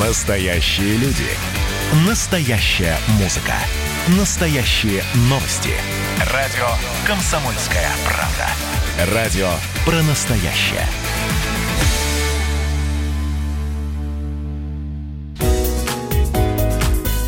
Настоящие 0.00 0.98
люди. 0.98 1.24
Настоящая 2.06 2.98
музыка. 3.18 3.54
Настоящие 4.18 5.02
новости. 5.30 5.70
Радио 6.34 6.66
«Комсомольская 7.06 7.88
правда». 8.04 9.14
Радио 9.14 9.48
про 9.86 10.02
настоящее. 10.02 10.86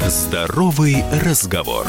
Здоровый 0.06 1.04
разговор. 1.22 1.86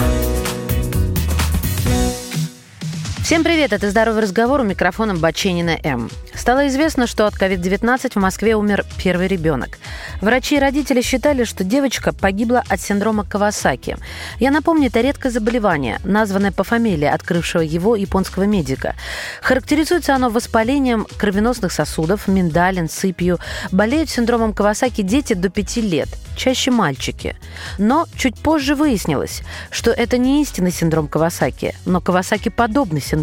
Всем 3.29 3.43
привет, 3.43 3.73
это 3.73 3.91
«Здоровый 3.91 4.23
разговор» 4.23 4.61
у 4.61 4.63
микрофона 4.63 5.13
Баченина 5.13 5.77
М. 5.83 6.09
Стало 6.33 6.67
известно, 6.67 7.05
что 7.05 7.27
от 7.27 7.35
COVID-19 7.35 8.13
в 8.13 8.15
Москве 8.15 8.55
умер 8.55 8.85
первый 8.97 9.27
ребенок. 9.27 9.77
Врачи 10.19 10.55
и 10.55 10.59
родители 10.59 11.01
считали, 11.01 11.43
что 11.43 11.63
девочка 11.63 12.11
погибла 12.11 12.63
от 12.67 12.81
синдрома 12.81 13.23
Кавасаки. 13.23 13.97
Я 14.39 14.49
напомню, 14.49 14.87
это 14.87 15.01
редкое 15.01 15.29
заболевание, 15.29 15.99
названное 16.03 16.51
по 16.51 16.63
фамилии 16.63 17.05
открывшего 17.05 17.61
его 17.61 17.95
японского 17.95 18.43
медика. 18.43 18.95
Характеризуется 19.43 20.15
оно 20.15 20.31
воспалением 20.31 21.05
кровеносных 21.17 21.71
сосудов, 21.71 22.27
миндалин, 22.27 22.89
сыпью. 22.89 23.37
Болеют 23.71 24.09
синдромом 24.09 24.53
Кавасаки 24.53 25.03
дети 25.03 25.33
до 25.33 25.49
5 25.49 25.77
лет, 25.77 26.09
чаще 26.35 26.71
мальчики. 26.71 27.35
Но 27.77 28.07
чуть 28.15 28.39
позже 28.39 28.73
выяснилось, 28.73 29.43
что 29.69 29.91
это 29.91 30.17
не 30.17 30.41
истинный 30.41 30.71
синдром 30.71 31.07
Кавасаки, 31.07 31.75
но 31.85 31.99
Кавасаки-подобный 31.99 33.01
синдром, 33.01 33.18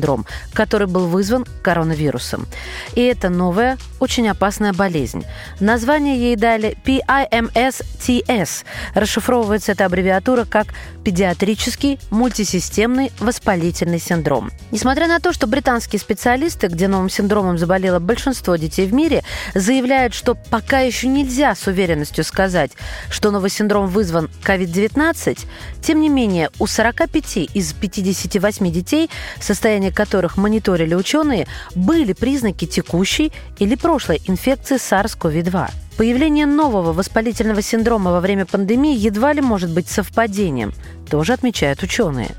который 0.53 0.87
был 0.87 1.07
вызван 1.07 1.47
коронавирусом. 1.63 2.47
И 2.95 3.03
это 3.03 3.29
новая, 3.29 3.79
очень 4.01 4.29
опасная 4.29 4.73
болезнь. 4.73 5.25
Название 5.61 6.19
ей 6.19 6.37
дали 6.37 6.77
PIMS-TS. 6.85 8.65
Расшифровывается 8.95 9.73
эта 9.73 9.87
аббревиатура 9.87 10.45
как 10.45 10.69
педиатрический 11.05 12.01
мультисистемный 12.11 13.13
воспалительный 13.21 14.01
синдром. 14.01 14.51
Несмотря 14.73 15.07
на 15.07 15.21
то, 15.21 15.33
что 15.33 15.47
британские 15.47 16.01
специалисты, 16.01 16.67
где 16.67 16.89
новым 16.89 17.09
синдромом 17.09 17.59
заболело 17.59 18.01
большинство 18.01 18.57
детей 18.57 18.87
в 18.87 18.93
мире, 18.93 19.23
заявляют, 19.55 20.15
что 20.15 20.35
пока 20.35 20.81
еще 20.81 21.07
нельзя 21.07 21.55
с 21.55 21.67
уверенностью 21.67 22.25
сказать, 22.25 22.73
что 23.09 23.31
новый 23.31 23.51
синдром 23.51 23.87
вызван 23.87 24.29
COVID-19, 24.45 25.39
тем 25.81 26.01
не 26.01 26.09
менее 26.09 26.51
у 26.59 26.67
45 26.67 27.37
из 27.55 27.73
58 27.73 28.73
детей, 28.73 29.11
состояние 29.41 29.86
которых 29.91 30.37
мониторили 30.37 30.95
ученые, 30.95 31.47
были 31.75 32.13
признаки 32.13 32.67
текущей 32.67 33.33
или 33.59 33.75
прошлой 33.75 34.21
инфекции 34.27 34.77
SARS-CoV-2. 34.77 35.86
Появление 35.97 36.45
нового 36.45 36.93
воспалительного 36.93 37.63
синдрома 37.63 38.11
во 38.13 38.21
время 38.21 38.45
пандемии 38.45 38.95
едва 38.95 39.33
ли 39.33 39.41
может 39.41 39.71
быть 39.71 39.89
совпадением 39.89 40.75
тоже 41.07 41.33
отмечают 41.33 41.83
ученые. 41.83 42.31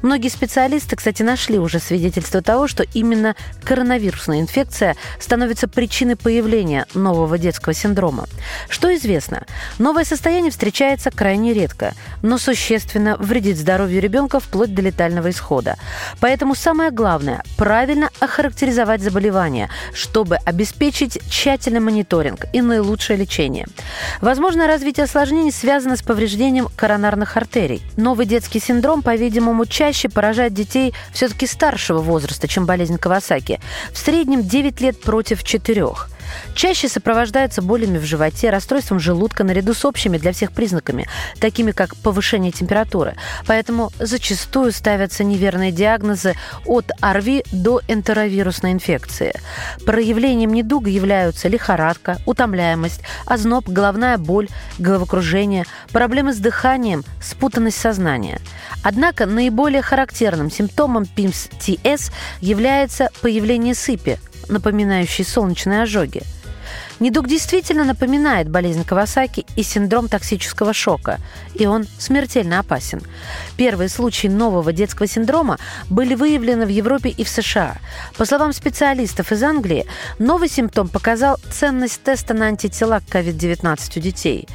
Многие 0.00 0.28
специалисты, 0.28 0.96
кстати, 0.96 1.22
нашли 1.22 1.58
уже 1.58 1.78
свидетельство 1.78 2.40
того, 2.40 2.68
что 2.68 2.84
именно 2.94 3.34
коронавирусная 3.64 4.40
инфекция 4.40 4.96
становится 5.18 5.68
причиной 5.68 6.16
появления 6.16 6.86
нового 6.94 7.38
детского 7.38 7.74
синдрома. 7.74 8.26
Что 8.68 8.94
известно? 8.94 9.44
Новое 9.78 10.04
состояние 10.04 10.50
встречается 10.50 11.10
крайне 11.10 11.52
редко, 11.52 11.94
но 12.22 12.38
существенно 12.38 13.16
вредит 13.16 13.58
здоровью 13.58 14.00
ребенка 14.00 14.40
вплоть 14.40 14.74
до 14.74 14.82
летального 14.82 15.30
исхода. 15.30 15.76
Поэтому 16.20 16.54
самое 16.54 16.90
главное– 16.90 17.42
правильно 17.56 18.10
охарактеризовать 18.20 19.02
заболевание, 19.02 19.68
чтобы 19.94 20.36
обеспечить 20.36 21.18
тщательный 21.28 21.80
мониторинг 21.80 22.46
и 22.52 22.60
наилучшее 23.02 23.16
лечение. 23.16 23.66
Возможное 24.20 24.66
развитие 24.66 25.04
осложнений 25.04 25.52
связано 25.52 25.96
с 25.96 26.02
повреждением 26.02 26.68
коронарных 26.76 27.36
артерий, 27.36 27.82
но 27.96 28.12
новый 28.12 28.26
детский 28.26 28.60
синдром, 28.60 29.00
по-видимому, 29.00 29.64
чаще 29.64 30.10
поражает 30.10 30.52
детей 30.52 30.92
все-таки 31.14 31.46
старшего 31.46 32.00
возраста, 32.00 32.46
чем 32.46 32.66
болезнь 32.66 32.98
Кавасаки. 32.98 33.58
В 33.90 33.96
среднем 33.96 34.42
9 34.42 34.80
лет 34.82 35.00
против 35.00 35.42
4. 35.42 36.11
Чаще 36.54 36.88
сопровождаются 36.88 37.62
болями 37.62 37.98
в 37.98 38.04
животе, 38.04 38.50
расстройством 38.50 39.00
желудка 39.00 39.44
наряду 39.44 39.74
с 39.74 39.84
общими 39.84 40.18
для 40.18 40.32
всех 40.32 40.52
признаками, 40.52 41.08
такими 41.40 41.72
как 41.72 41.96
повышение 41.96 42.52
температуры. 42.52 43.16
Поэтому 43.46 43.90
зачастую 43.98 44.72
ставятся 44.72 45.24
неверные 45.24 45.72
диагнозы 45.72 46.34
от 46.66 46.90
ОРВИ 47.00 47.44
до 47.52 47.80
энтеровирусной 47.88 48.72
инфекции. 48.72 49.34
Проявлением 49.86 50.52
недуга 50.52 50.90
являются 50.90 51.48
лихорадка, 51.48 52.18
утомляемость, 52.26 53.00
озноб, 53.26 53.68
головная 53.68 54.18
боль, 54.18 54.48
головокружение, 54.78 55.64
проблемы 55.92 56.32
с 56.32 56.38
дыханием, 56.38 57.04
спутанность 57.20 57.78
сознания. 57.78 58.40
Однако 58.82 59.26
наиболее 59.26 59.82
характерным 59.82 60.50
симптомом 60.50 61.04
ПИМС-ТС 61.04 62.12
является 62.40 63.10
появление 63.20 63.74
сыпи, 63.74 64.18
напоминающей 64.48 65.24
солнечные 65.24 65.82
ожоги. 65.82 66.22
Недуг 67.02 67.26
действительно 67.26 67.82
напоминает 67.82 68.48
болезнь 68.48 68.84
Кавасаки 68.84 69.44
и 69.56 69.64
синдром 69.64 70.06
токсического 70.06 70.72
шока, 70.72 71.18
и 71.52 71.66
он 71.66 71.84
смертельно 71.98 72.60
опасен. 72.60 73.02
Первые 73.56 73.88
случаи 73.88 74.28
нового 74.28 74.72
детского 74.72 75.08
синдрома 75.08 75.58
были 75.90 76.14
выявлены 76.14 76.64
в 76.64 76.68
Европе 76.68 77.08
и 77.08 77.24
в 77.24 77.28
США. 77.28 77.78
По 78.16 78.24
словам 78.24 78.52
специалистов 78.52 79.32
из 79.32 79.42
Англии, 79.42 79.84
новый 80.20 80.48
симптом 80.48 80.86
показал 80.86 81.38
ценность 81.50 82.00
теста 82.04 82.34
на 82.34 82.46
антитела 82.46 83.00
к 83.00 83.12
COVID-19 83.12 83.98
у 83.98 84.00
детей. 84.00 84.48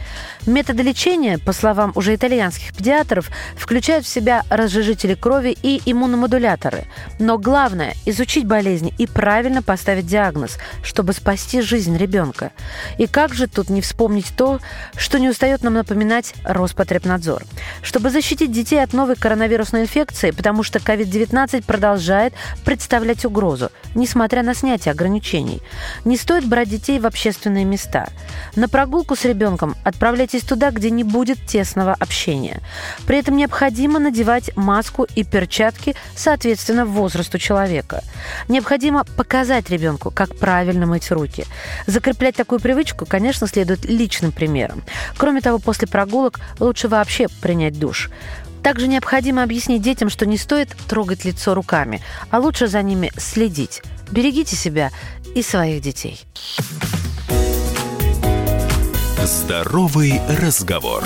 Методы 0.45 0.83
лечения, 0.83 1.39
по 1.39 1.51
словам 1.51 1.91
уже 1.95 2.15
итальянских 2.15 2.73
педиатров, 2.73 3.29
включают 3.57 4.05
в 4.05 4.09
себя 4.09 4.45
разжижители 4.49 5.15
крови 5.15 5.57
и 5.61 5.81
иммуномодуляторы. 5.85 6.85
Но 7.19 7.37
главное– 7.37 7.93
изучить 8.05 8.45
болезнь 8.45 8.93
и 8.97 9.05
правильно 9.05 9.61
поставить 9.61 10.07
диагноз, 10.07 10.57
чтобы 10.81 11.11
спасти 11.11 11.59
жизнь 11.59 11.97
ребенка 11.97 12.36
ребенка. 12.37 12.51
И 12.97 13.07
как 13.07 13.33
же 13.33 13.47
тут 13.47 13.69
не 13.69 13.81
вспомнить 13.81 14.33
то, 14.35 14.59
что 14.95 15.19
не 15.19 15.29
устает 15.29 15.63
нам 15.63 15.73
напоминать 15.73 16.33
Роспотребнадзор. 16.43 17.43
Чтобы 17.81 18.09
защитить 18.09 18.51
детей 18.51 18.83
от 18.83 18.93
новой 18.93 19.15
коронавирусной 19.15 19.81
инфекции, 19.81 20.31
потому 20.31 20.63
что 20.63 20.79
COVID-19 20.79 21.63
продолжает 21.65 22.33
представлять 22.65 23.25
угрозу, 23.25 23.69
несмотря 23.95 24.43
на 24.43 24.53
снятие 24.53 24.91
ограничений. 24.91 25.61
Не 26.05 26.17
стоит 26.17 26.45
брать 26.45 26.69
детей 26.69 26.99
в 26.99 27.05
общественные 27.05 27.65
места. 27.65 28.07
На 28.55 28.67
прогулку 28.67 29.15
с 29.15 29.25
ребенком 29.25 29.75
отправляйтесь 29.83 30.43
туда, 30.43 30.71
где 30.71 30.89
не 30.89 31.03
будет 31.03 31.45
тесного 31.45 31.93
общения. 31.93 32.61
При 33.05 33.17
этом 33.17 33.35
необходимо 33.37 33.99
надевать 33.99 34.55
маску 34.55 35.07
и 35.15 35.23
перчатки 35.23 35.95
соответственно 36.15 36.85
возрасту 36.85 37.37
человека. 37.37 38.03
Необходимо 38.47 39.03
показать 39.03 39.69
ребенку, 39.69 40.11
как 40.11 40.35
правильно 40.37 40.85
мыть 40.85 41.11
руки. 41.11 41.45
Закреплять 41.87 42.26
Закреплять 42.27 42.45
такую 42.45 42.59
привычку, 42.59 43.05
конечно, 43.05 43.47
следует 43.47 43.85
личным 43.85 44.33
примером. 44.33 44.83
Кроме 45.15 45.39
того, 45.39 45.59
после 45.59 45.87
прогулок 45.87 46.41
лучше 46.59 46.89
вообще 46.89 47.27
принять 47.39 47.79
душ. 47.79 48.09
Также 48.61 48.89
необходимо 48.89 49.43
объяснить 49.43 49.81
детям, 49.81 50.09
что 50.09 50.25
не 50.25 50.37
стоит 50.37 50.75
трогать 50.89 51.23
лицо 51.23 51.53
руками, 51.53 52.01
а 52.29 52.39
лучше 52.39 52.67
за 52.67 52.81
ними 52.81 53.13
следить. 53.15 53.81
Берегите 54.11 54.57
себя 54.57 54.91
и 55.35 55.41
своих 55.41 55.81
детей. 55.81 56.19
Здоровый 59.23 60.19
разговор. 60.41 61.05